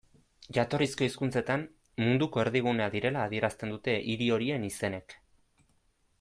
[0.57, 1.65] Jatorrizko hizkuntzetan,
[2.05, 5.19] munduko erdigunea direla adierazten dute hiri horien izenek.